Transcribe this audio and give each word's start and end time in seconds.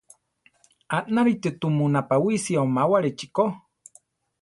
Anárita 0.97 1.49
tumu 1.59 1.85
napawisi 1.93 2.51
omáwarichi 2.63 3.27
ko. 3.35 3.45